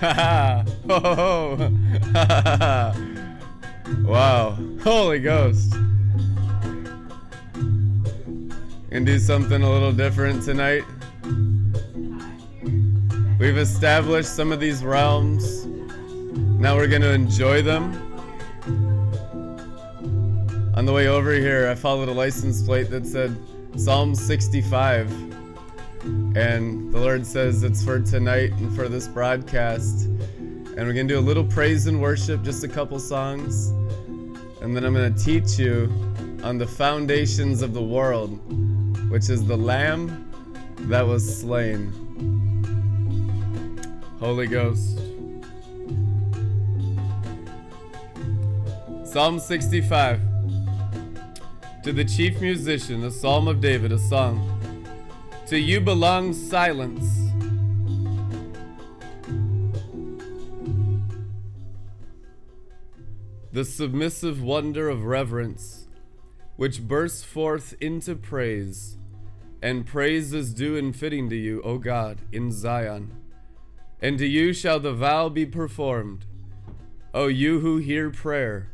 [0.00, 1.72] Ha ho ho!
[4.02, 4.56] wow!
[4.82, 5.74] Holy Ghost!
[8.90, 10.84] Gonna do something a little different tonight.
[13.38, 15.66] We've established some of these realms.
[15.66, 17.92] Now we're gonna enjoy them.
[20.76, 23.36] On the way over here, I followed a license plate that said
[23.76, 25.29] Psalm 65.
[26.02, 30.06] And the Lord says it's for tonight and for this broadcast.
[30.06, 33.68] And we're going to do a little praise and worship, just a couple songs.
[34.62, 35.92] And then I'm going to teach you
[36.42, 38.30] on the foundations of the world,
[39.10, 40.30] which is the Lamb
[40.88, 41.92] that was slain.
[44.18, 44.98] Holy Ghost.
[49.04, 50.20] Psalm 65.
[51.82, 54.49] To the chief musician, a psalm of David, a song.
[55.50, 57.32] To you belongs silence.
[63.50, 65.88] The submissive wonder of reverence,
[66.54, 68.96] which bursts forth into praise,
[69.60, 73.10] and praise is due and fitting to you, O God, in Zion.
[74.00, 76.26] And to you shall the vow be performed,
[77.12, 78.70] O you who hear prayer.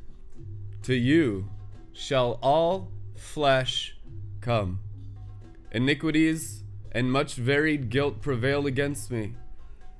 [0.83, 1.49] To you
[1.95, 3.97] shall all flesh
[4.43, 4.81] come.
[5.73, 6.65] Iniquities
[6.97, 9.35] and much varied guilt prevail against me.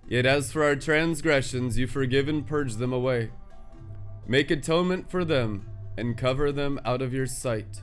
[0.09, 3.33] Yet as for our transgressions, you forgive and purge them away.
[4.27, 7.83] Make atonement for them and cover them out of your sight.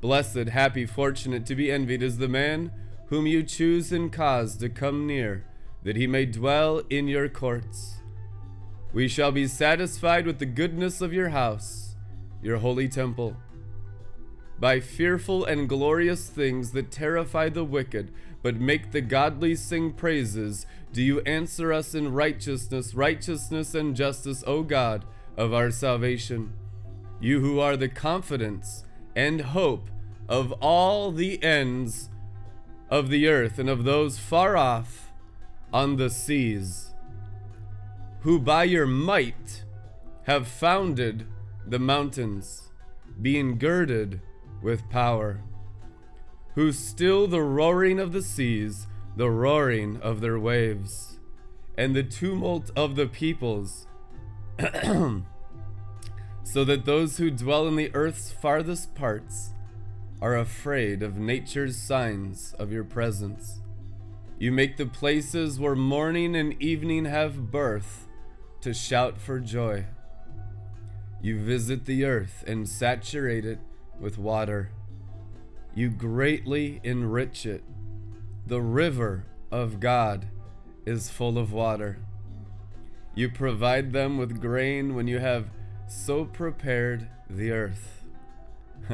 [0.00, 2.72] Blessed, happy, fortunate, to be envied is the man
[3.10, 5.46] whom you choose and cause to come near,
[5.84, 7.98] that he may dwell in your courts.
[8.92, 11.94] We shall be satisfied with the goodness of your house,
[12.42, 13.36] your holy temple
[14.58, 18.12] by fearful and glorious things that terrify the wicked,
[18.42, 24.42] but make the godly sing praises, do you answer us in righteousness, righteousness and justice,
[24.46, 25.04] O God
[25.36, 26.52] of our salvation.
[27.20, 28.84] You who are the confidence
[29.14, 29.90] and hope
[30.28, 32.08] of all the ends
[32.90, 35.12] of the earth and of those far off
[35.72, 36.94] on the seas,
[38.20, 39.64] who by your might
[40.24, 41.26] have founded
[41.66, 42.70] the mountains,
[43.20, 44.20] being girded
[44.62, 45.40] with power,
[46.54, 48.86] who still the roaring of the seas,
[49.16, 51.18] the roaring of their waves,
[51.76, 53.86] and the tumult of the peoples,
[56.44, 59.50] so that those who dwell in the earth's farthest parts
[60.20, 63.60] are afraid of nature's signs of your presence.
[64.38, 68.06] You make the places where morning and evening have birth
[68.60, 69.86] to shout for joy.
[71.22, 73.58] You visit the earth and saturate it
[74.00, 74.70] with water.
[75.74, 77.62] You greatly enrich it.
[78.46, 80.28] The river of God
[80.84, 81.98] is full of water.
[83.14, 85.50] You provide them with grain when you have
[85.88, 88.04] so prepared the earth.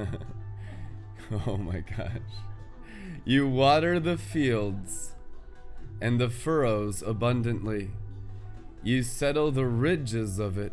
[1.47, 2.21] oh my gosh.
[3.25, 5.15] You water the fields
[6.01, 7.91] and the furrows abundantly.
[8.83, 10.73] You settle the ridges of it.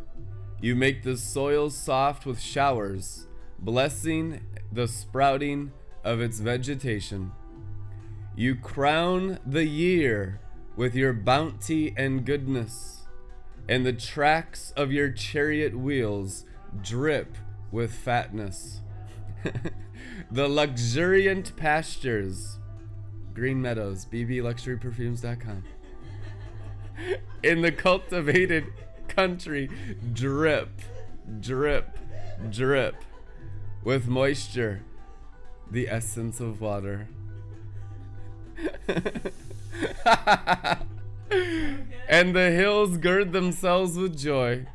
[0.60, 3.28] You make the soil soft with showers
[3.60, 4.40] blessing
[4.72, 5.72] the sprouting
[6.04, 7.32] of its vegetation.
[8.34, 10.40] You crown the year
[10.76, 13.06] with your bounty and goodness,
[13.68, 16.44] and the tracks of your chariot wheels
[16.82, 17.36] drip
[17.70, 18.80] with fatness.
[20.30, 22.58] the luxuriant pastures,
[23.34, 25.64] Green Meadows, bbluxuryperfumes.com.
[27.42, 28.66] In the cultivated
[29.08, 29.70] country,
[30.12, 30.70] drip,
[31.40, 31.98] drip,
[32.50, 32.96] drip
[33.82, 34.82] with moisture,
[35.70, 37.08] the essence of water.
[42.08, 44.66] and the hills gird themselves with joy.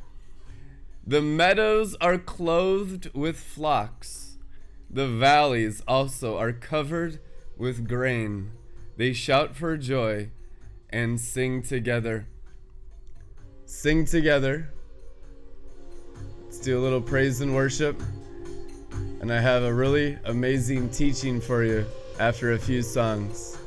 [1.06, 4.38] The meadows are clothed with flocks.
[4.90, 7.20] The valleys also are covered
[7.58, 8.52] with grain.
[8.98, 10.32] They shout for joy
[10.90, 12.28] and sing together.
[13.66, 14.72] Sing together.
[16.44, 18.02] Let's do a little praise and worship
[19.22, 21.86] and I have a really amazing teaching for you
[22.20, 23.58] after a few songs.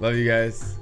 [0.00, 0.77] Love you guys.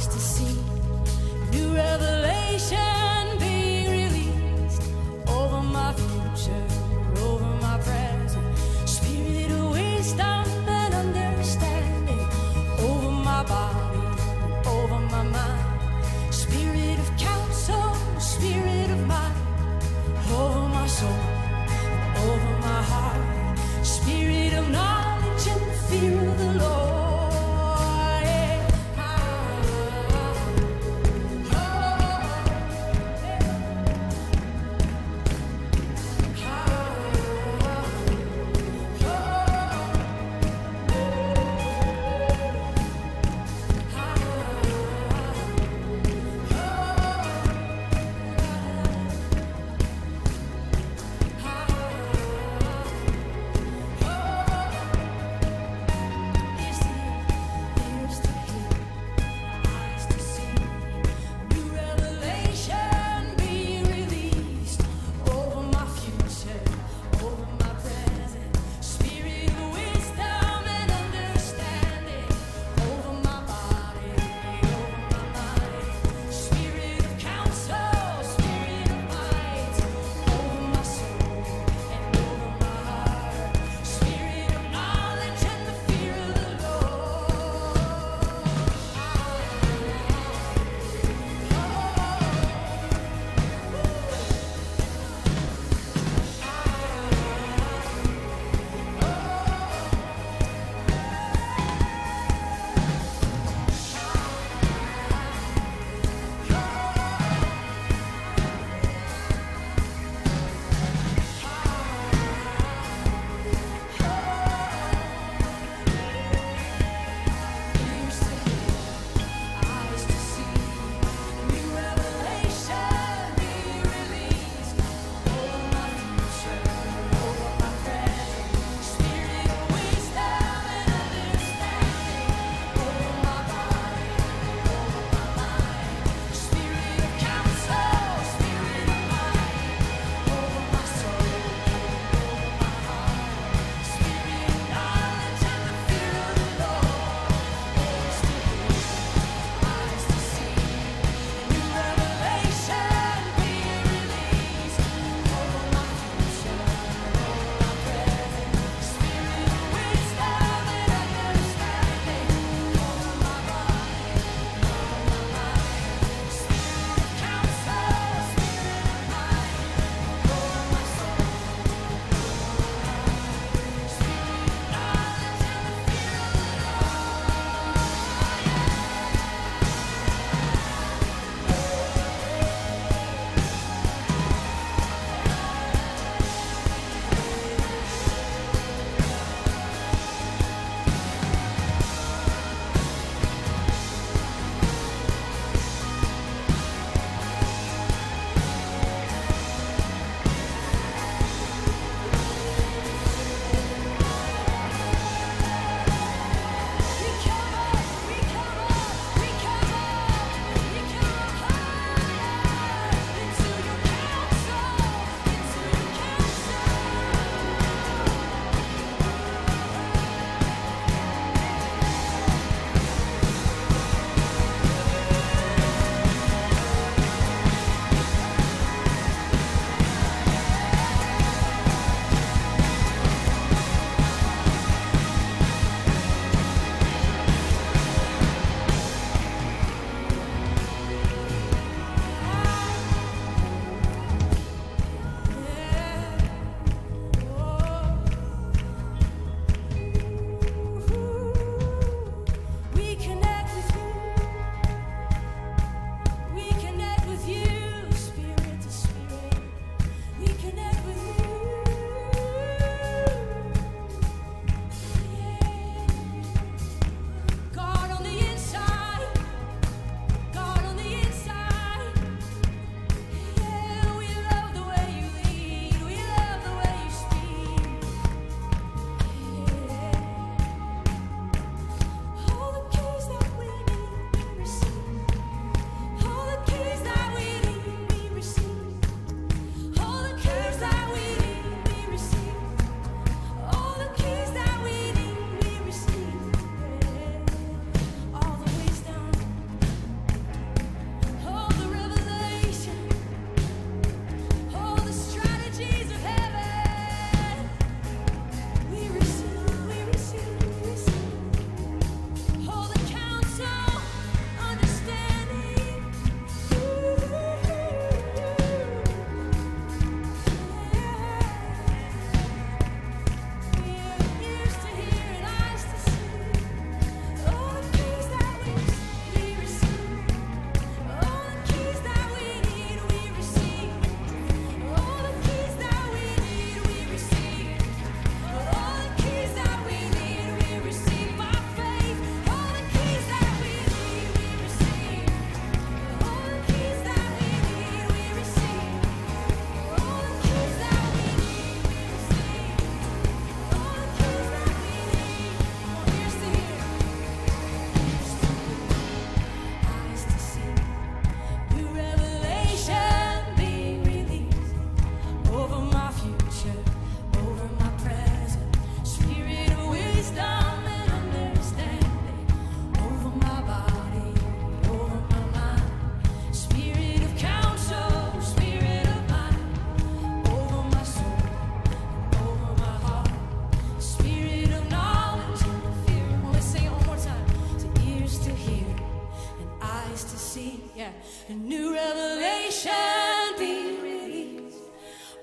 [0.00, 0.56] eyes to see.
[1.52, 2.09] You rather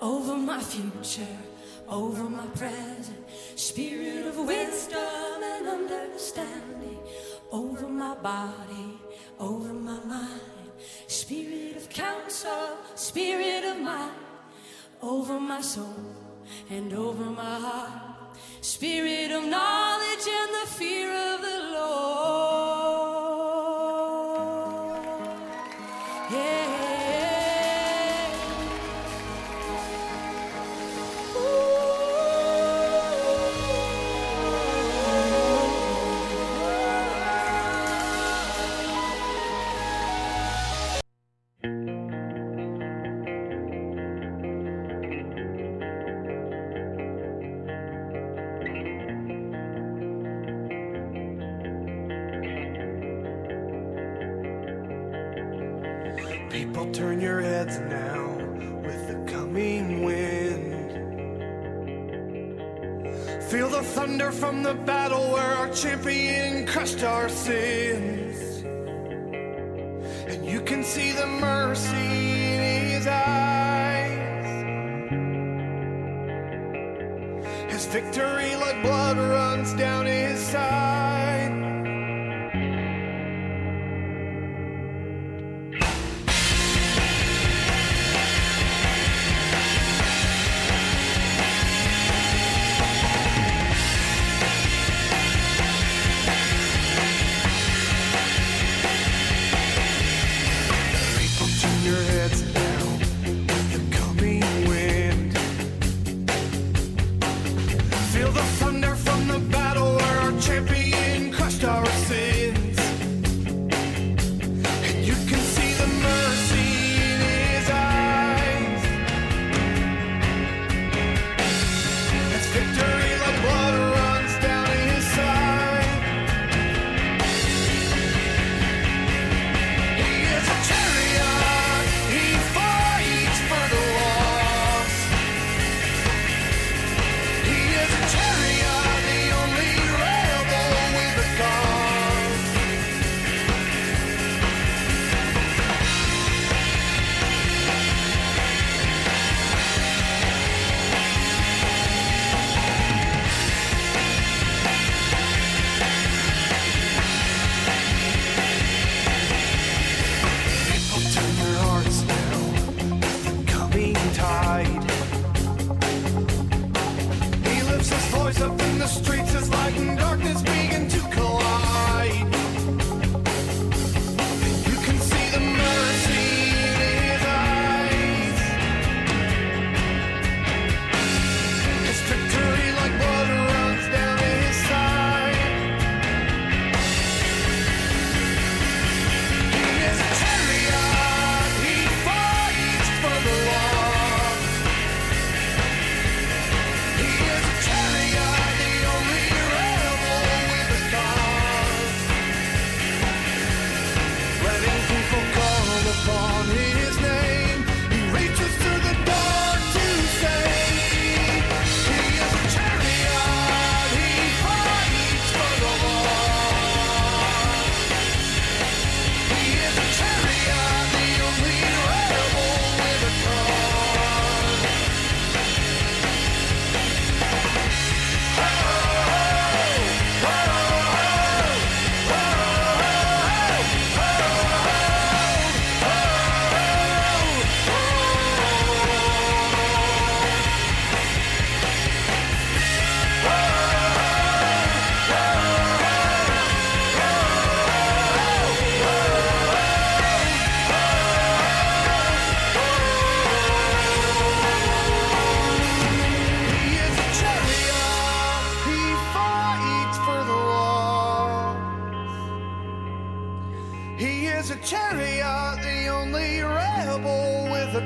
[0.08, 1.38] over my future,
[1.90, 3.24] over my present.
[3.56, 7.00] Spirit of wisdom and understanding,
[7.52, 8.90] over my body,
[9.38, 10.72] over my mind.
[11.08, 14.14] Spirit of counsel, spirit of mind,
[15.02, 16.16] over my soul
[16.70, 18.38] and over my heart.
[18.62, 21.67] Spirit of knowledge and the fear of the Lord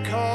[0.04, 0.31] call.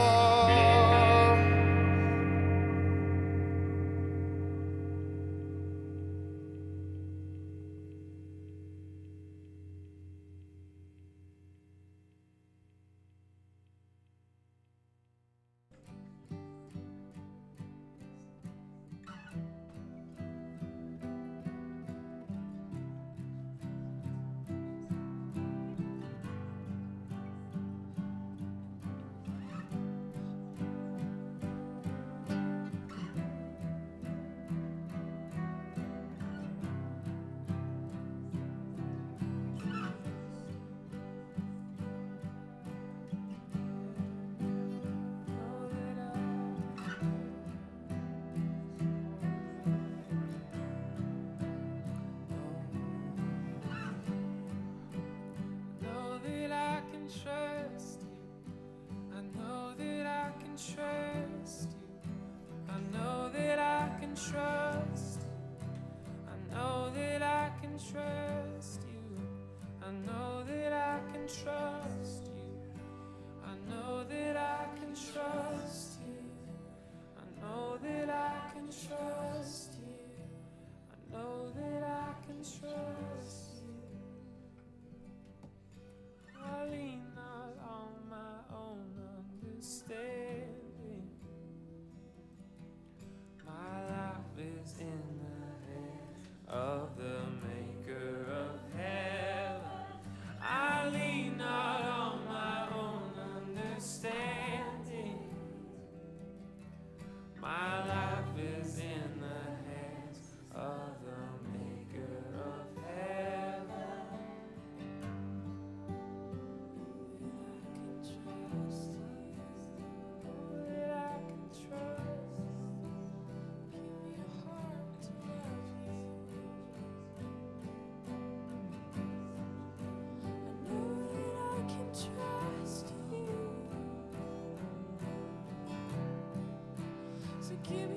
[137.64, 137.95] Give me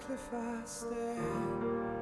[0.00, 1.93] cliff I stand.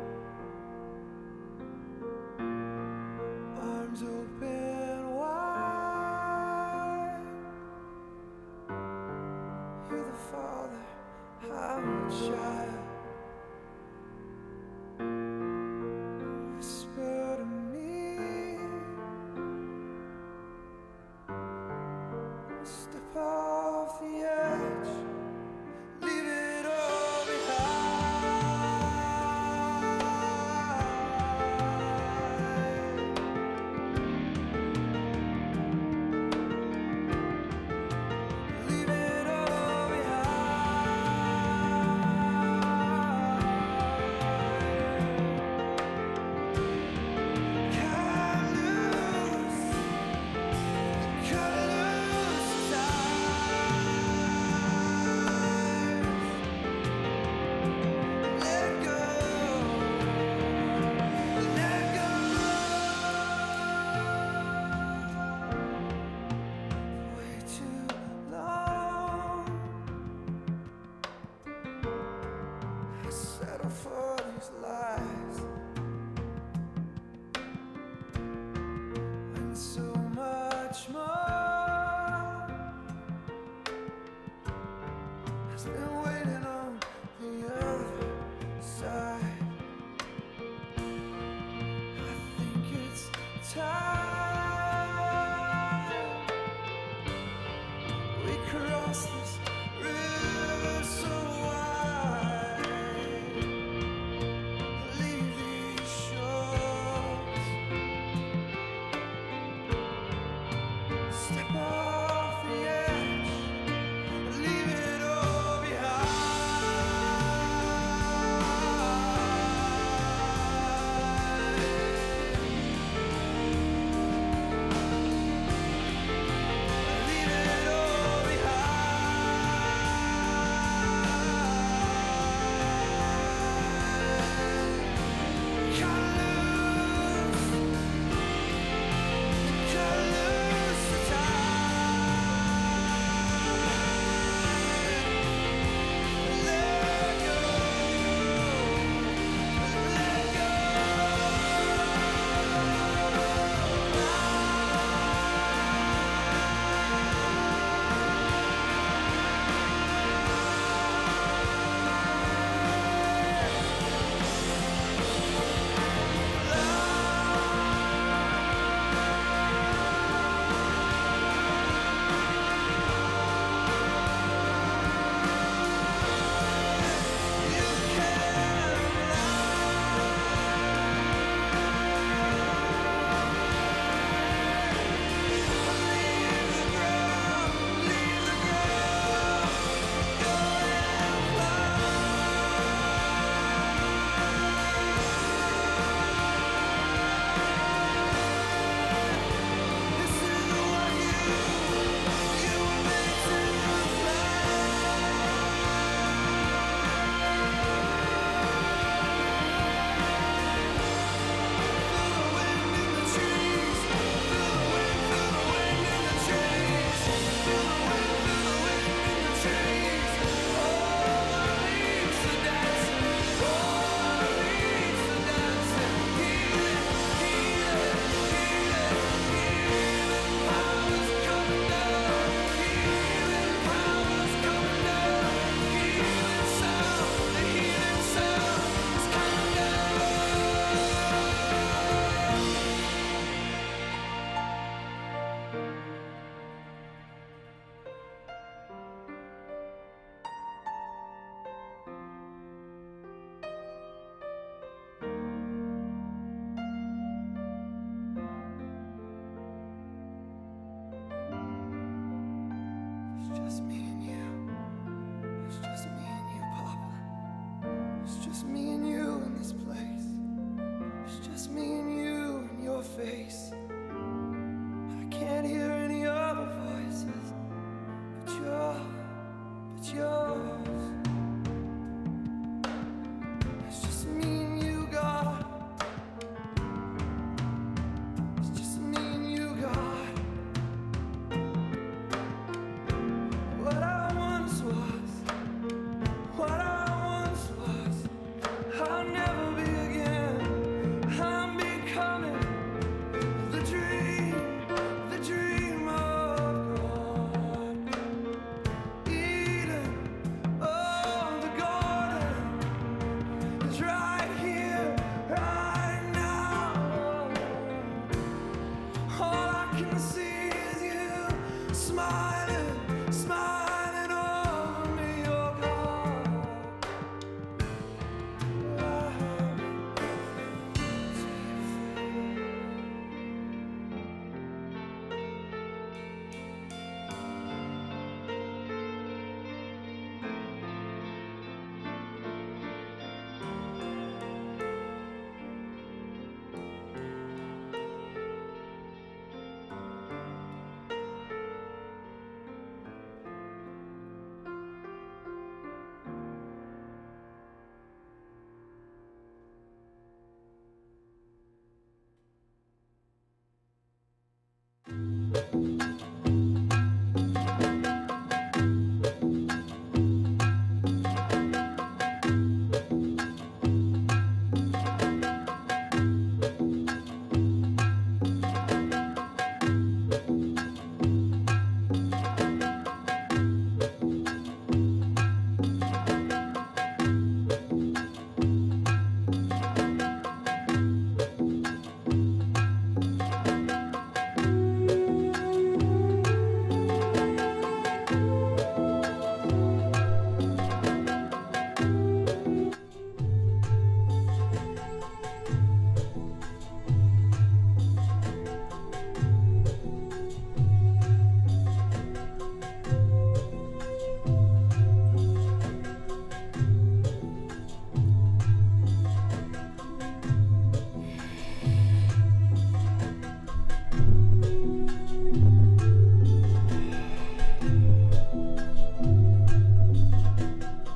[263.53, 263.91] It's me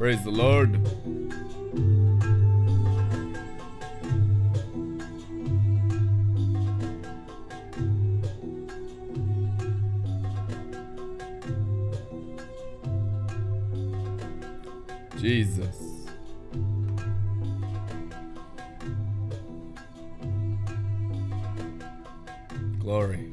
[0.07, 0.81] Praise the Lord.
[15.19, 15.77] Jesus.
[22.79, 23.33] Glory.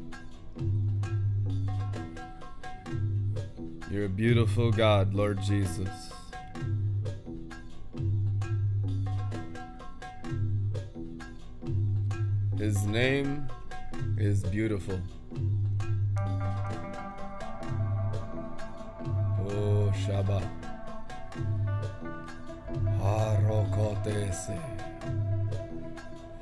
[3.91, 6.02] You're a beautiful God, Lord Jesus.
[14.85, 15.01] Beautiful.
[19.49, 20.47] Oh, Shabbat.
[22.99, 24.59] Harokotese.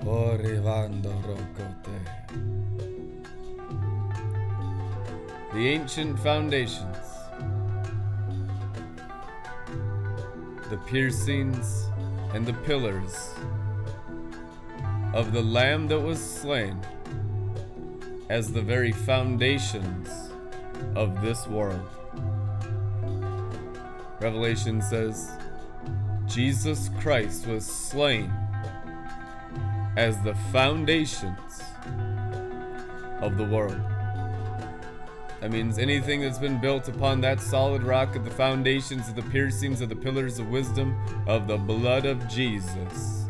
[0.06, 2.00] Orivando rokote.
[5.54, 6.98] The ancient foundations.
[10.70, 11.88] The piercings
[12.34, 13.34] and the pillars
[15.14, 16.80] of the Lamb that was slain
[18.32, 20.32] as the very foundations
[20.96, 21.86] of this world.
[24.22, 25.30] Revelation says,
[26.28, 28.32] Jesus Christ was slain
[29.98, 31.62] as the foundations
[33.20, 33.82] of the world.
[35.42, 39.24] That means anything that's been built upon that solid rock of the foundations of the
[39.24, 43.26] piercings of the pillars of wisdom of the blood of Jesus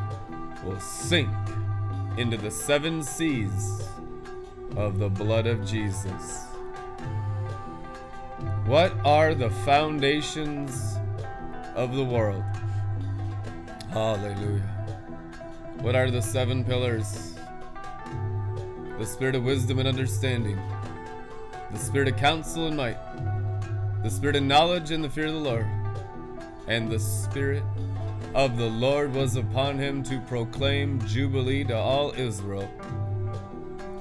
[0.63, 1.27] will sink
[2.17, 3.81] into the seven seas
[4.75, 6.45] of the blood of Jesus.
[8.65, 10.95] What are the foundations
[11.75, 12.43] of the world?
[13.89, 14.69] Hallelujah.
[15.81, 17.35] What are the seven pillars?
[18.97, 20.61] The spirit of wisdom and understanding,
[21.71, 22.97] the spirit of counsel and might,
[24.03, 25.67] the spirit of knowledge and the fear of the Lord,
[26.67, 27.63] and the spirit
[28.35, 32.69] of the Lord was upon him to proclaim jubilee to all Israel.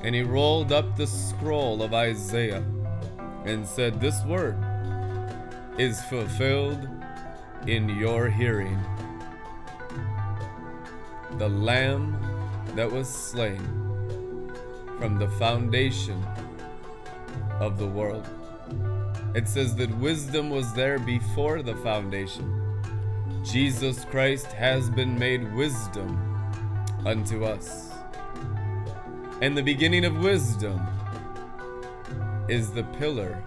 [0.02, 2.64] And he rolled up the scroll of Isaiah
[3.44, 4.56] and said, This word
[5.78, 6.88] is fulfilled
[7.66, 8.78] in your hearing.
[11.38, 12.16] The Lamb
[12.74, 13.60] that was slain
[14.98, 16.22] from the foundation
[17.58, 18.26] of the world.
[19.34, 22.56] It says that wisdom was there before the foundation.
[23.44, 26.18] Jesus Christ has been made wisdom
[27.06, 27.89] unto us.
[29.40, 30.86] And the beginning of wisdom
[32.46, 33.42] is the pillar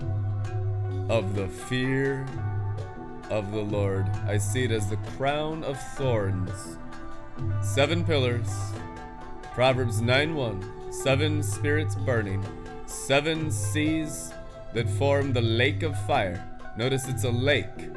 [1.07, 2.25] of the fear
[3.29, 4.09] of the Lord.
[4.25, 6.77] I see it as the crown of thorns.
[7.61, 8.49] Seven pillars.
[9.53, 10.91] Proverbs 9 1.
[10.91, 12.43] Seven spirits burning.
[12.87, 14.33] Seven seas
[14.73, 16.43] that form the lake of fire.
[16.75, 17.91] Notice it's a lake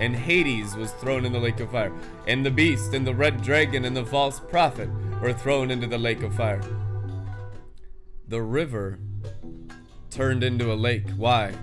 [0.00, 1.90] and Hades was thrown in the lake of fire,
[2.26, 4.90] and the beast and the red dragon and the false prophet
[5.20, 6.62] were thrown into the lake of fire.
[8.28, 8.98] the river
[10.10, 11.08] turned into a lake.
[11.16, 11.54] Why?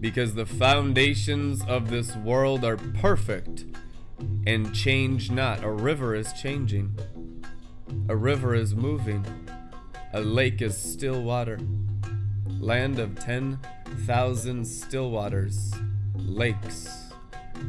[0.00, 3.64] Because the foundations of this world are perfect
[4.46, 5.62] and change not.
[5.62, 6.98] A river is changing,
[8.08, 9.24] a river is moving,
[10.12, 11.58] a lake is still water.
[12.60, 15.72] Land of 10,000 still waters,
[16.16, 17.12] lakes,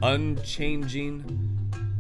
[0.02, 1.53] unchanging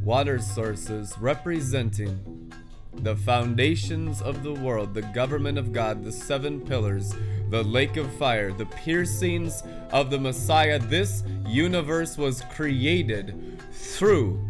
[0.04, 2.52] water sources representing
[2.96, 7.14] the foundations of the world, the government of God, the seven pillars,
[7.50, 10.78] the lake of fire, the piercings of the Messiah.
[10.78, 14.46] This universe was created through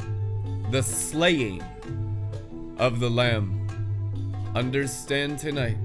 [0.71, 1.63] the slaying
[2.77, 3.59] of the Lamb.
[4.55, 5.77] Understand tonight,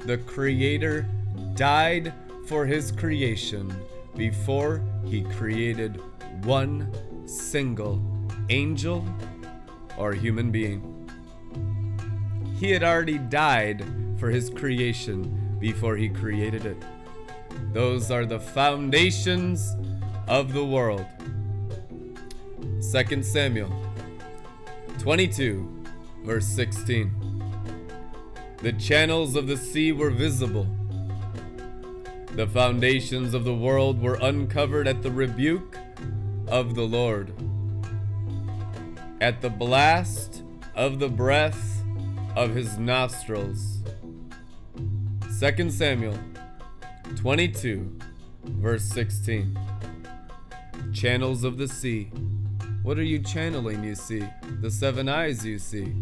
[0.00, 1.08] the Creator
[1.54, 2.12] died
[2.46, 3.74] for His creation
[4.16, 6.00] before He created
[6.44, 6.92] one
[7.26, 8.15] single
[8.48, 9.04] angel
[9.96, 10.92] or human being.
[12.58, 13.84] He had already died
[14.18, 16.82] for his creation before he created it.
[17.72, 19.74] Those are the foundations
[20.28, 21.04] of the world.
[22.92, 23.72] 2 Samuel
[24.98, 25.84] 22,
[26.24, 27.10] verse 16.
[28.62, 30.66] The channels of the sea were visible.
[32.32, 35.76] The foundations of the world were uncovered at the rebuke
[36.48, 37.32] of the Lord.
[39.18, 40.42] At the blast
[40.74, 41.82] of the breath
[42.36, 43.78] of his nostrils.
[45.40, 46.18] 2 Samuel
[47.16, 47.98] 22,
[48.44, 49.58] verse 16.
[50.92, 52.10] Channels of the sea.
[52.82, 54.22] What are you channeling, you see?
[54.60, 55.94] The seven eyes you see.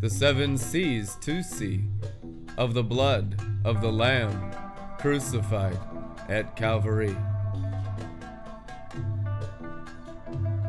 [0.00, 1.84] The seven seas to see.
[2.56, 4.50] Of the blood of the Lamb
[4.98, 5.78] crucified
[6.30, 7.14] at Calvary.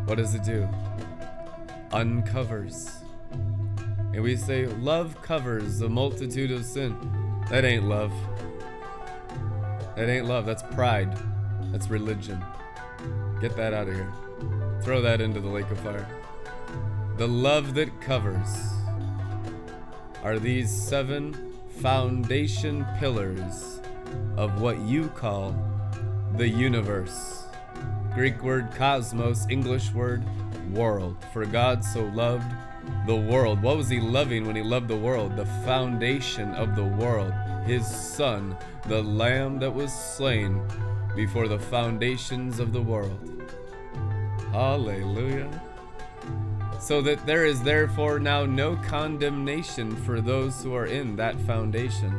[0.05, 0.67] What does it do?
[1.91, 2.89] Uncovers.
[3.31, 6.95] And we say, love covers a multitude of sin.
[7.49, 8.11] That ain't love.
[9.95, 10.45] That ain't love.
[10.45, 11.17] That's pride.
[11.71, 12.43] That's religion.
[13.41, 14.11] Get that out of here.
[14.81, 16.07] Throw that into the lake of fire.
[17.17, 18.47] The love that covers
[20.23, 23.79] are these seven foundation pillars
[24.35, 25.55] of what you call
[26.35, 27.45] the universe.
[28.13, 30.23] Greek word cosmos, English word
[30.73, 31.17] world.
[31.33, 32.51] For God so loved
[33.05, 33.61] the world.
[33.61, 35.35] What was he loving when he loved the world?
[35.35, 37.33] The foundation of the world.
[37.65, 38.55] His son,
[38.87, 40.61] the lamb that was slain
[41.15, 43.19] before the foundations of the world.
[44.51, 45.49] Hallelujah.
[46.79, 52.11] So that there is therefore now no condemnation for those who are in that foundation,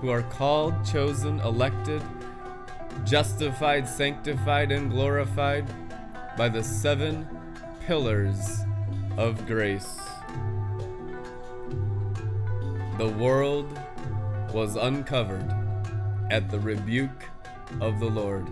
[0.00, 2.02] who are called, chosen, elected,
[3.04, 5.66] justified, sanctified, and glorified
[6.38, 7.26] by the seven
[7.84, 8.60] pillars
[9.16, 9.98] of grace.
[12.96, 13.76] The world
[14.54, 15.52] was uncovered
[16.30, 17.24] at the rebuke
[17.80, 18.46] of the Lord.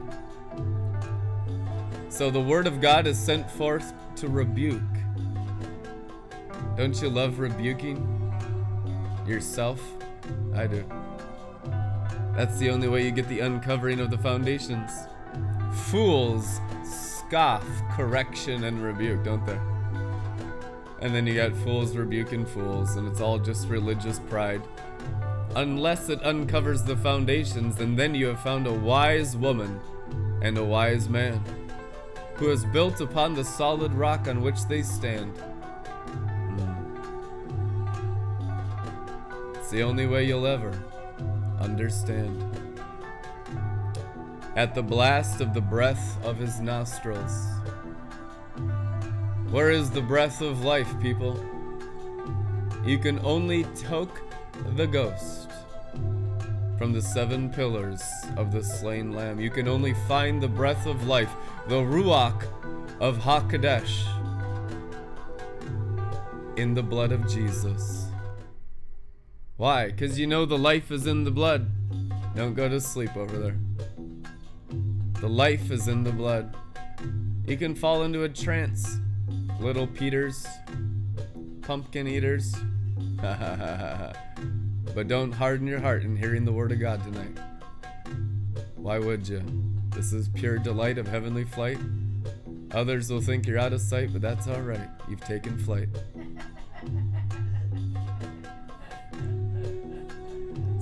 [2.09, 4.83] So the word of God is sent forth to rebuke.
[6.77, 8.33] Don't you love rebuking
[9.29, 9.81] yourself?
[10.57, 10.85] I do.
[12.35, 14.91] That's the only way you get the uncovering of the foundations.
[15.91, 16.61] Fools
[17.27, 19.59] scoff correction and rebuke, don't they?
[21.01, 24.63] And then you got fools rebuking fools, and it's all just religious pride.
[25.57, 29.81] Unless it uncovers the foundations, and then you have found a wise woman
[30.43, 31.43] and a wise man
[32.37, 35.37] who has built upon the solid rock on which they stand.
[36.57, 36.87] Hmm.
[39.57, 40.79] It's the only way you'll ever
[41.61, 42.56] understand
[44.57, 47.47] at the blast of the breath of his nostrils.
[49.51, 51.39] Where is the breath of life, people?
[52.85, 54.23] You can only toke
[54.75, 55.51] the ghost
[56.79, 58.03] from the seven pillars
[58.39, 59.39] of the slain lamb.
[59.39, 61.31] You can only find the breath of life,
[61.69, 62.43] the ruach
[62.99, 64.05] of Hakadesh,
[66.57, 68.07] in the blood of Jesus.
[69.59, 69.87] Why?
[69.87, 71.69] Because you know the life is in the blood.
[72.35, 73.57] Don't go to sleep over there.
[75.21, 76.55] The life is in the blood.
[77.47, 78.99] You can fall into a trance,
[79.61, 80.47] little Peters,
[81.63, 82.55] pumpkin eaters.
[84.95, 87.39] but don't harden your heart in hearing the word of God tonight.
[88.77, 89.43] Why would you?
[89.91, 91.79] This is pure delight of heavenly flight.
[92.73, 94.89] Others will think you're out of sight, but that's all right.
[95.09, 95.89] You've taken flight.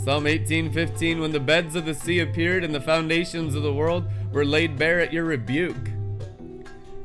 [0.05, 4.05] Psalm 18:15 When the beds of the sea appeared and the foundations of the world
[4.35, 5.91] were laid bare at your rebuke.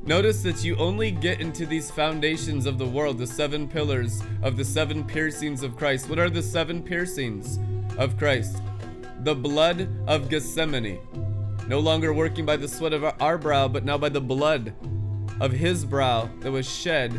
[0.03, 4.57] Notice that you only get into these foundations of the world, the seven pillars of
[4.57, 6.09] the seven piercings of Christ.
[6.09, 7.59] What are the seven piercings
[7.99, 8.63] of Christ?
[9.19, 10.97] The blood of Gethsemane.
[11.67, 14.73] No longer working by the sweat of our- brow, but now by the blood
[15.39, 17.13] of his brow that was shed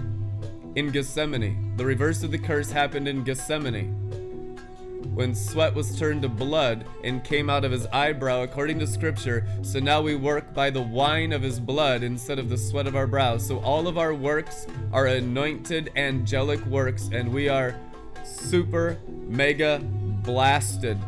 [0.75, 1.77] in Gethsemane.
[1.77, 4.10] The reverse of the curse happened in Gethsemane
[5.15, 9.47] when sweat was turned to blood and came out of his eyebrow according to scripture.
[9.63, 12.97] So now we work by the wine of his blood instead of the sweat of
[12.97, 13.39] our brow.
[13.39, 17.75] So all of our works are anointed angelic works and we are
[18.25, 19.81] super mega
[20.23, 20.99] blasted.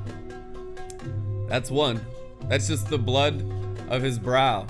[1.49, 2.01] That's one.
[2.49, 3.45] That's just the blood
[3.89, 4.67] of his brow.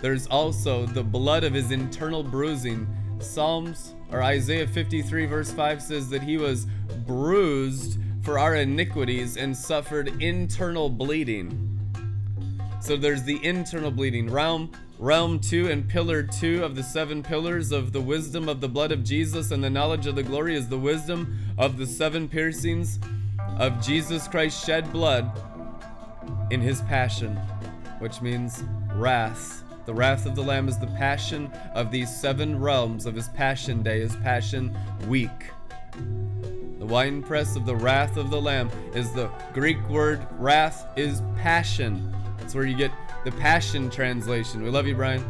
[0.00, 2.86] There's also the blood of his internal bruising.
[3.20, 6.66] Psalms or isaiah 53 verse 5 says that he was
[7.06, 11.78] bruised for our iniquities and suffered internal bleeding.
[12.80, 14.30] So there's the internal bleeding.
[14.30, 18.68] Realm realm 2 and pillar 2 of the seven pillars of the wisdom of the
[18.68, 22.28] blood of Jesus and the knowledge of the glory is the wisdom of the seven
[22.28, 22.98] piercings
[23.58, 25.30] of Jesus Christ shed blood
[26.50, 27.36] in his passion,
[27.98, 28.64] which means
[28.94, 29.62] wrath.
[29.84, 33.82] The wrath of the Lamb is the passion of these seven realms of his passion
[33.82, 34.74] day, his passion
[35.08, 35.30] week.
[36.84, 42.14] The winepress of the wrath of the Lamb is the Greek word wrath is passion.
[42.36, 42.90] That's where you get
[43.24, 44.62] the passion translation.
[44.62, 45.24] We love you, Brian.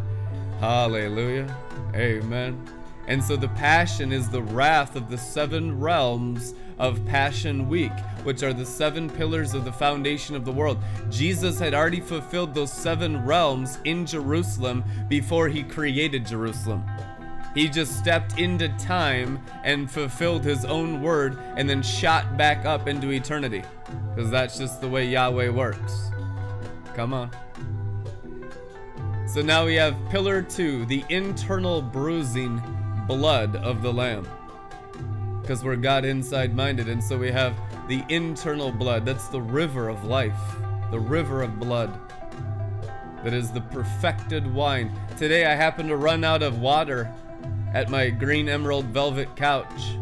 [0.59, 1.57] Hallelujah.
[1.95, 2.61] Amen.
[3.07, 7.93] And so the passion is the wrath of the seven realms of Passion Week,
[8.25, 10.79] which are the seven pillars of the foundation of the world.
[11.09, 16.83] Jesus had already fulfilled those seven realms in Jerusalem before he created Jerusalem.
[17.55, 22.89] He just stepped into time and fulfilled his own word and then shot back up
[22.89, 23.63] into eternity.
[24.15, 26.11] Because that's just the way Yahweh works.
[26.95, 27.31] Come on.
[29.29, 32.61] So now we have pillar two, the internal bruising
[33.07, 34.29] blood of the Lamb.
[35.41, 36.89] Because we're God inside minded.
[36.89, 37.55] And so we have
[37.87, 39.07] the internal blood.
[39.07, 40.39] That's the river of life,
[40.91, 42.01] the river of blood.
[43.23, 44.93] That is the perfected wine.
[45.17, 47.13] Today I happen to run out of water
[47.75, 49.97] at my green emerald velvet couch.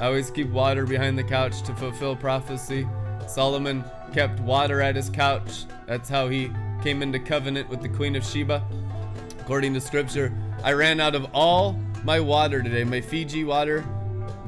[0.00, 2.88] I always keep water behind the couch to fulfill prophecy.
[3.28, 5.66] Solomon kept water at his couch.
[5.86, 6.50] That's how he
[6.82, 8.66] came into covenant with the Queen of Sheba.
[9.40, 10.32] According to scripture,
[10.62, 12.84] I ran out of all my water today.
[12.84, 13.84] My Fiji water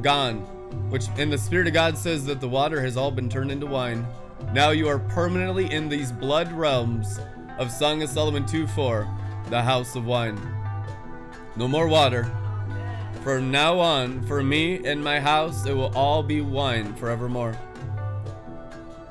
[0.03, 0.41] gone.
[0.91, 3.67] Which in the Spirit of God says that the water has all been turned into
[3.67, 4.07] wine.
[4.53, 7.21] Now you are permanently in these blood realms
[7.59, 9.09] of Song of Solomon 2 4,
[9.51, 10.41] the house of wine.
[11.57, 12.31] No more water.
[13.27, 17.59] From now on, for me and my house, it will all be wine forevermore.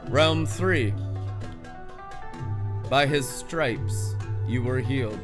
[0.07, 0.93] Realm 3.
[2.89, 4.15] By his stripes
[4.47, 5.19] you were healed.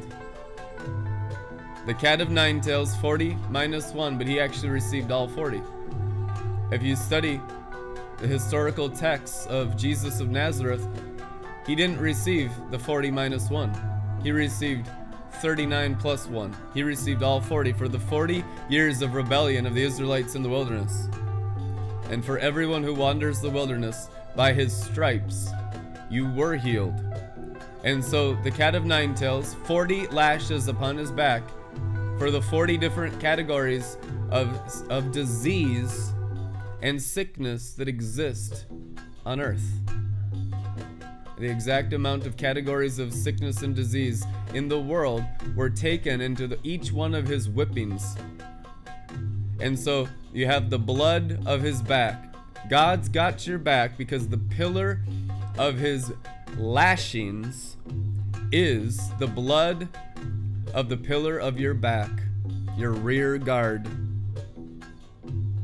[1.86, 5.62] The cat of nine tails, 40 minus 1, but he actually received all 40.
[6.70, 7.40] If you study
[8.18, 10.86] the historical texts of Jesus of Nazareth,
[11.66, 14.20] he didn't receive the 40 minus 1.
[14.22, 14.86] He received
[15.42, 16.56] 39 plus 1.
[16.72, 20.48] He received all 40 for the 40 years of rebellion of the Israelites in the
[20.48, 21.08] wilderness.
[22.10, 25.50] And for everyone who wanders the wilderness, by his stripes
[26.08, 26.94] you were healed.
[27.82, 31.42] And so the cat of nine tails, 40 lashes upon his back,
[32.18, 33.96] for the 40 different categories
[34.30, 34.48] of,
[34.90, 36.12] of disease
[36.82, 38.66] and sickness that exist
[39.26, 39.80] on earth.
[41.38, 44.24] The exact amount of categories of sickness and disease
[44.54, 45.24] in the world
[45.56, 48.16] were taken into the, each one of his whippings.
[49.60, 52.34] And so you have the blood of his back.
[52.68, 55.00] God's got your back because the pillar
[55.58, 56.12] of his
[56.56, 57.76] lashings
[58.50, 59.88] is the blood
[60.74, 62.10] of the pillar of your back,
[62.76, 63.86] your rear guard.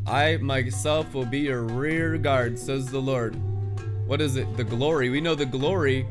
[0.06, 3.36] I myself will be your rear guard, says the Lord.
[4.08, 4.56] What is it?
[4.56, 5.10] The glory.
[5.10, 6.08] We know the glory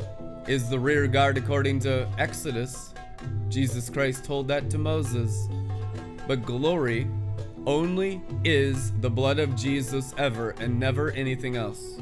[0.47, 2.93] is the rear guard according to Exodus.
[3.49, 5.47] Jesus Christ told that to Moses.
[6.27, 7.07] But glory
[7.65, 11.99] only is the blood of Jesus ever and never anything else.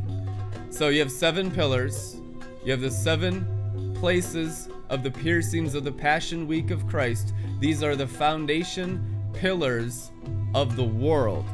[0.68, 2.20] so you have seven pillars,
[2.62, 7.32] you have the seven places of the piercings of the Passion Week of Christ.
[7.58, 9.02] These are the foundation
[9.32, 10.10] pillars
[10.54, 11.46] of the world.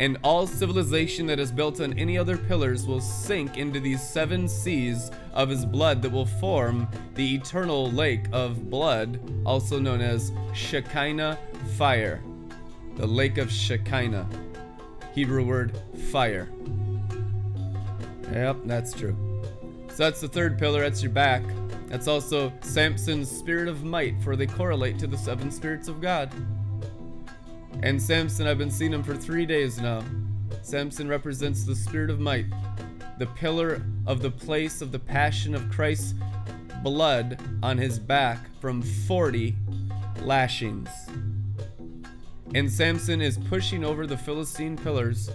[0.00, 4.48] And all civilization that is built on any other pillars will sink into these seven
[4.48, 10.32] seas of his blood that will form the eternal lake of blood, also known as
[10.54, 11.38] Shekinah
[11.76, 12.22] fire.
[12.96, 14.26] The lake of Shekinah.
[15.14, 15.78] Hebrew word
[16.10, 16.48] fire.
[18.32, 19.14] Yep, that's true.
[19.90, 21.42] So that's the third pillar, that's your back.
[21.88, 26.32] That's also Samson's spirit of might, for they correlate to the seven spirits of God.
[27.82, 30.02] And Samson, I've been seeing him for three days now.
[30.62, 32.46] Samson represents the spirit of might,
[33.18, 36.14] the pillar of the place of the passion of Christ's
[36.82, 39.56] blood on his back from 40
[40.22, 40.88] lashings.
[42.54, 45.30] And Samson is pushing over the Philistine pillars.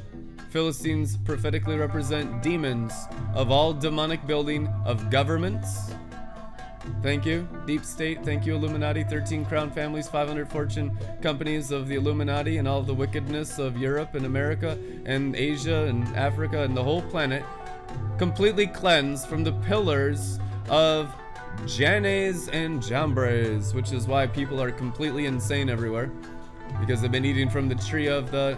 [0.49, 2.93] Philistines prophetically represent demons
[3.33, 5.91] of all demonic building of governments.
[7.01, 8.23] Thank you, Deep State.
[8.23, 9.03] Thank you, Illuminati.
[9.03, 14.15] 13 crown families, 500 fortune companies of the Illuminati, and all the wickedness of Europe
[14.15, 17.43] and America and Asia and Africa and the whole planet.
[18.17, 21.13] Completely cleansed from the pillars of
[21.67, 26.11] Jannes and Jambres, which is why people are completely insane everywhere
[26.79, 28.57] because they've been eating from the tree of the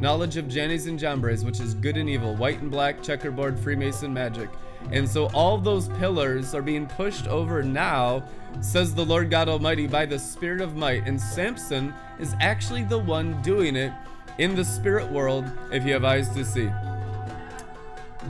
[0.00, 4.12] knowledge of Jannes and Jambres, which is good and evil, white and black, checkerboard, Freemason
[4.12, 4.48] magic.
[4.90, 8.22] And so all those pillars are being pushed over now,
[8.60, 11.06] says the Lord God Almighty, by the Spirit of might.
[11.06, 13.92] And Samson is actually the one doing it
[14.38, 16.70] in the spirit world, if you have eyes to see.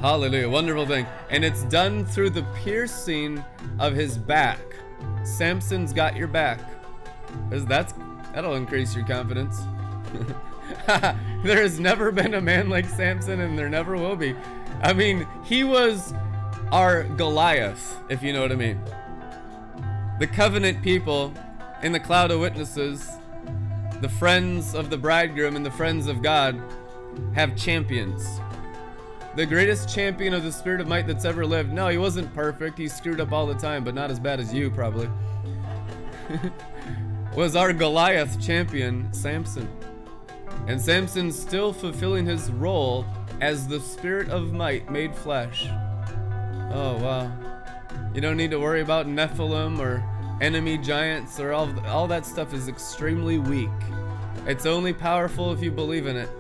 [0.00, 1.07] Hallelujah, wonderful thing.
[1.30, 3.44] And it's done through the piercing
[3.78, 4.61] of his back.
[5.24, 6.61] Samson's got your back.
[7.50, 7.94] That's
[8.32, 9.62] that'll increase your confidence.
[10.86, 14.34] there has never been a man like Samson, and there never will be.
[14.82, 16.14] I mean, he was
[16.72, 18.80] our Goliath, if you know what I mean.
[20.18, 21.34] The covenant people
[21.82, 23.10] in the cloud of witnesses,
[24.00, 26.58] the friends of the bridegroom and the friends of God,
[27.34, 28.40] have champions.
[29.36, 31.74] The greatest champion of the spirit of might that's ever lived.
[31.74, 32.78] No, he wasn't perfect.
[32.78, 35.10] He screwed up all the time, but not as bad as you, probably.
[37.36, 39.68] was our Goliath champion, Samson.
[40.66, 43.04] And Samson's still fulfilling his role
[43.42, 45.66] as the spirit of might made flesh.
[46.72, 47.30] Oh, wow.
[48.14, 50.02] You don't need to worry about Nephilim or
[50.40, 53.68] enemy giants or all, all that stuff is extremely weak.
[54.46, 56.30] It's only powerful if you believe in it.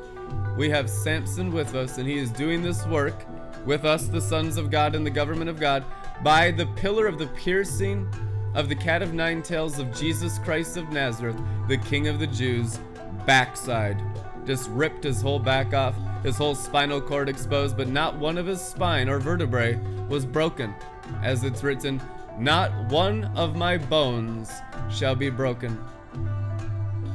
[0.56, 3.26] We have Samson with us, and he is doing this work
[3.64, 5.84] with us, the sons of God and the government of God,
[6.22, 8.08] by the pillar of the piercing
[8.54, 12.26] of the cat of nine tails of Jesus Christ of Nazareth, the King of the
[12.26, 12.80] Jews,
[13.26, 14.02] backside.
[14.44, 18.46] Just ripped his whole back off, his whole spinal cord exposed, but not one of
[18.46, 20.74] his spine or vertebrae was broken.
[21.22, 22.00] As it's written,
[22.38, 24.50] Not one of my bones
[24.90, 25.78] shall be broken.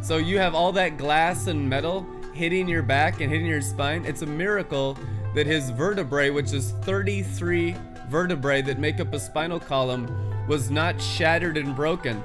[0.02, 4.06] So you have all that glass and metal hitting your back and hitting your spine.
[4.06, 4.98] It's a miracle
[5.34, 7.76] that his vertebrae, which is 33
[8.10, 10.08] vertebrae that make up a spinal column,
[10.48, 12.24] was not shattered and broken.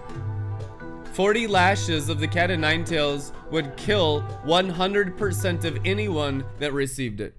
[1.12, 7.20] 40 lashes of the cat of nine tails would kill 100% of anyone that received
[7.20, 7.34] it.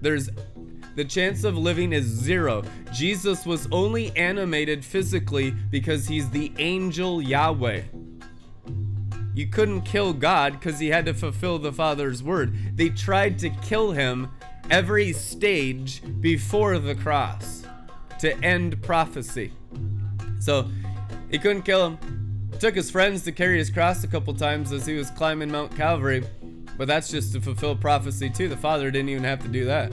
[0.00, 0.28] There's
[0.96, 2.64] the chance of living is zero.
[2.92, 7.82] Jesus was only animated physically because he's the angel Yahweh.
[9.34, 12.76] You couldn't kill God because he had to fulfill the Father's word.
[12.76, 14.30] They tried to kill him
[14.68, 17.64] every stage before the cross
[18.18, 19.52] to end prophecy.
[20.40, 20.68] So
[21.30, 22.21] he couldn't kill him.
[22.62, 25.74] Took his friends to carry his cross a couple times as he was climbing Mount
[25.74, 26.22] Calvary,
[26.78, 28.48] but that's just to fulfill prophecy too.
[28.48, 29.92] The Father didn't even have to do that.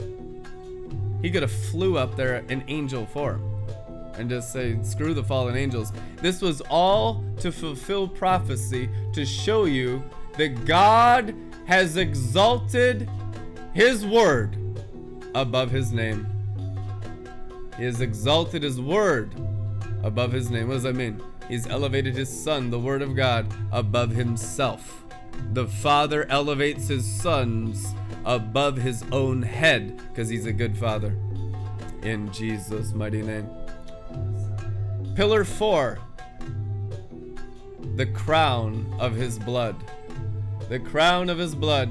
[1.20, 3.42] He could have flew up there in angel form
[4.14, 5.92] and just say, screw the fallen angels.
[6.18, 10.00] This was all to fulfill prophecy to show you
[10.36, 13.10] that God has exalted
[13.74, 14.56] his word
[15.34, 16.24] above his name.
[17.76, 19.34] He has exalted his word
[20.04, 20.68] above his name.
[20.68, 21.20] What does that mean?
[21.50, 25.04] He's elevated his son, the word of God, above himself.
[25.52, 27.92] The father elevates his sons
[28.24, 31.16] above his own head because he's a good father.
[32.02, 33.50] In Jesus' mighty name.
[35.16, 35.98] Pillar 4
[37.96, 39.74] The crown of his blood.
[40.68, 41.90] The crown of his blood.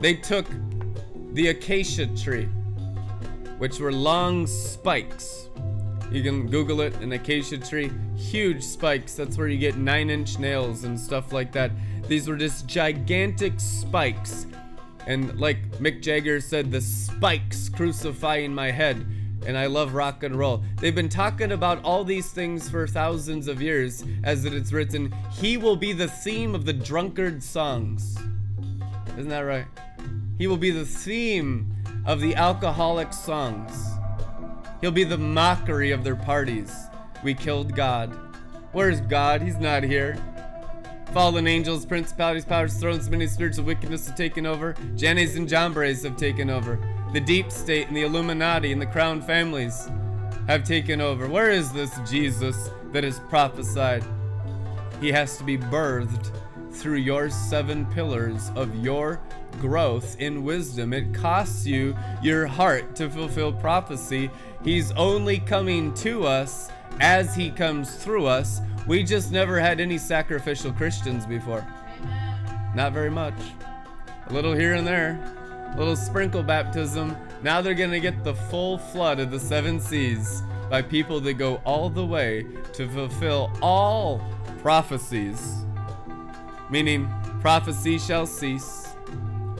[0.00, 0.46] They took
[1.34, 2.48] the acacia tree,
[3.58, 5.50] which were long spikes.
[6.10, 7.90] You can Google it, an acacia tree.
[8.16, 9.14] Huge spikes.
[9.14, 11.72] That's where you get nine inch nails and stuff like that.
[12.06, 14.46] These were just gigantic spikes.
[15.06, 19.04] And like Mick Jagger said, the spikes crucifying my head.
[19.46, 20.64] And I love rock and roll.
[20.80, 25.14] They've been talking about all these things for thousands of years, as it is written,
[25.30, 28.16] He will be the theme of the drunkard songs.
[29.16, 29.66] Isn't that right?
[30.38, 31.72] He will be the theme
[32.04, 33.95] of the alcoholic songs.
[34.80, 36.74] He'll be the mockery of their parties.
[37.24, 38.16] We killed God.
[38.72, 39.42] Where's God?
[39.42, 40.16] He's not here.
[41.12, 44.74] Fallen angels, principalities, powers, thrones, many spirits of wickedness have taken over.
[44.96, 46.78] Jannes and Jambres have taken over.
[47.12, 49.88] The deep state and the Illuminati and the crown families.
[50.46, 51.28] have taken over.
[51.28, 54.04] Where is this Jesus that is prophesied?
[55.00, 56.30] He has to be birthed
[56.70, 59.20] through your seven pillars of your
[59.60, 60.92] growth in wisdom.
[60.92, 64.30] It costs you your heart to fulfill prophecy.
[64.66, 68.60] He's only coming to us as He comes through us.
[68.88, 71.64] We just never had any sacrificial Christians before.
[72.74, 73.38] Not very much.
[74.26, 75.20] A little here and there,
[75.72, 77.16] a little sprinkle baptism.
[77.44, 81.34] Now they're going to get the full flood of the seven seas by people that
[81.34, 84.20] go all the way to fulfill all
[84.62, 85.64] prophecies.
[86.70, 87.08] Meaning,
[87.40, 88.88] prophecy shall cease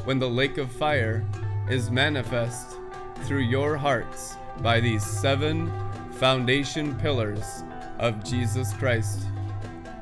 [0.03, 1.25] when the lake of fire
[1.71, 2.75] is manifest
[3.23, 5.73] through your hearts by these seven
[6.13, 7.63] foundation pillars
[7.99, 9.27] of Jesus Christ.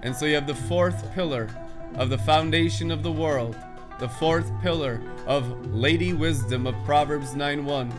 [0.03, 1.49] And so you have the fourth pillar
[1.97, 3.57] of the foundation of the world,
[3.99, 7.93] the fourth pillar of Lady Wisdom of Proverbs 9:1,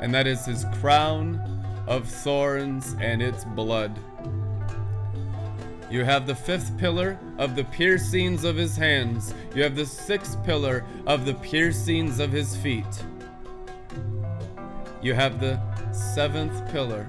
[0.00, 1.40] and that is his crown
[1.86, 3.98] of thorns and its blood.
[5.88, 9.32] You have the fifth pillar of the piercings of his hands.
[9.54, 13.04] You have the sixth pillar of the piercings of his feet.
[15.06, 15.60] You have the
[15.92, 17.06] seventh pillar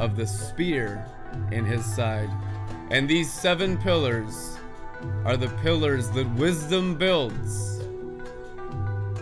[0.00, 1.06] of the spear
[1.52, 2.28] in his side.
[2.90, 4.58] And these seven pillars
[5.24, 7.78] are the pillars that wisdom builds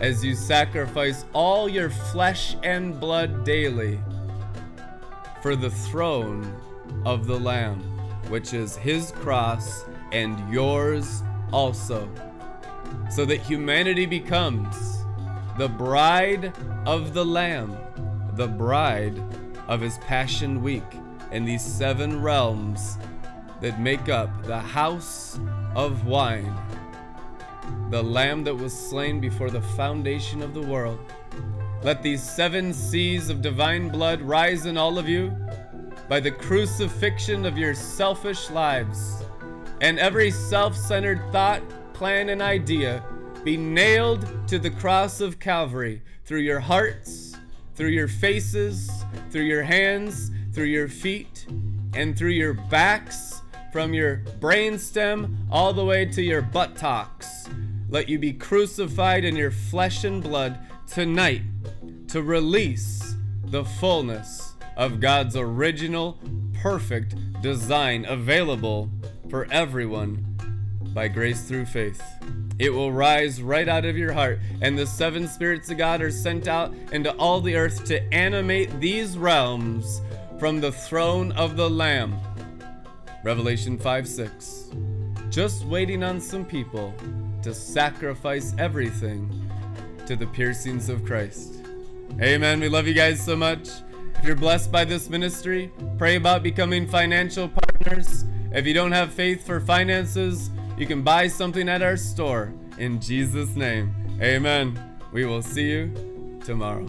[0.01, 3.99] as you sacrifice all your flesh and blood daily
[5.43, 6.59] for the throne
[7.05, 7.81] of the Lamb,
[8.29, 11.21] which is his cross and yours
[11.53, 12.09] also,
[13.11, 15.05] so that humanity becomes
[15.59, 16.51] the bride
[16.87, 17.77] of the Lamb,
[18.37, 19.19] the bride
[19.67, 20.83] of his Passion Week
[21.31, 22.97] in these seven realms
[23.61, 25.39] that make up the house
[25.75, 26.55] of wine,
[27.89, 30.99] the Lamb that was slain before the foundation of the world.
[31.81, 35.35] Let these seven seas of divine blood rise in all of you
[36.07, 39.23] by the crucifixion of your selfish lives,
[39.81, 41.63] and every self centered thought,
[41.93, 43.03] plan, and idea
[43.43, 47.26] be nailed to the cross of Calvary through your hearts,
[47.77, 48.89] through your faces,
[49.29, 51.45] through your hands, through your feet,
[51.93, 57.47] and through your backs, from your brainstem all the way to your buttocks.
[57.89, 61.43] Let you be crucified in your flesh and blood tonight
[62.07, 63.15] to release
[63.45, 66.19] the fullness of God's original,
[66.61, 68.89] perfect design available
[69.29, 70.36] for everyone
[70.97, 72.01] by grace through faith.
[72.57, 76.09] It will rise right out of your heart, and the seven spirits of God are
[76.09, 80.01] sent out into all the earth to animate these realms
[80.39, 82.17] from the throne of the Lamb.
[83.23, 84.71] Revelation 5 6.
[85.29, 86.95] Just waiting on some people
[87.43, 89.29] to sacrifice everything
[90.07, 91.63] to the piercings of Christ.
[92.19, 92.59] Amen.
[92.59, 93.69] We love you guys so much.
[94.15, 98.25] If you're blessed by this ministry, pray about becoming financial partners.
[98.51, 102.53] If you don't have faith for finances, you can buy something at our store.
[102.77, 104.79] In Jesus' name, amen.
[105.11, 106.85] We will see you tomorrow.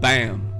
[0.00, 0.57] Bam.